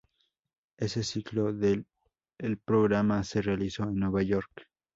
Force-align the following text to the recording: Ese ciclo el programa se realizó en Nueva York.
Ese 0.79 1.03
ciclo 1.03 1.49
el 1.49 1.87
programa 2.65 3.23
se 3.23 3.39
realizó 3.43 3.83
en 3.83 3.97
Nueva 3.99 4.23
York. 4.23 4.67